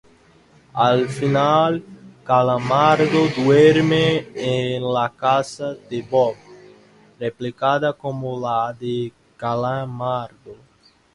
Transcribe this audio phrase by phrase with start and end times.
[0.85, 1.75] Al final,
[2.29, 4.01] Calamardo duerme
[4.35, 6.33] en la casa de Bob,
[7.19, 10.57] replicada como la de Calamardo.